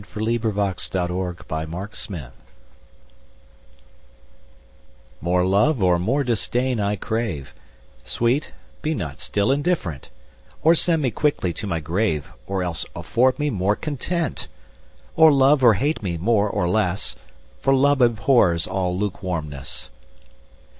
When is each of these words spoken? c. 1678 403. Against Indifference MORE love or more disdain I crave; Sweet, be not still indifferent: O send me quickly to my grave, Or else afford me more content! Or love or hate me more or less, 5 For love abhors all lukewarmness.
c. 0.01 0.19
1678 0.19 1.47
403. 1.69 1.77
Against 1.77 2.09
Indifference 2.09 2.35
MORE 5.21 5.45
love 5.45 5.83
or 5.83 5.99
more 5.99 6.23
disdain 6.23 6.79
I 6.79 6.95
crave; 6.95 7.53
Sweet, 8.03 8.51
be 8.81 8.95
not 8.95 9.19
still 9.19 9.51
indifferent: 9.51 10.09
O 10.65 10.73
send 10.73 11.03
me 11.03 11.11
quickly 11.11 11.53
to 11.53 11.67
my 11.67 11.79
grave, 11.79 12.31
Or 12.47 12.63
else 12.63 12.83
afford 12.95 13.37
me 13.37 13.51
more 13.51 13.75
content! 13.75 14.47
Or 15.15 15.31
love 15.31 15.63
or 15.63 15.75
hate 15.75 16.01
me 16.01 16.17
more 16.17 16.49
or 16.49 16.67
less, 16.67 17.13
5 17.57 17.61
For 17.61 17.75
love 17.75 18.01
abhors 18.01 18.65
all 18.65 18.97
lukewarmness. 18.97 19.91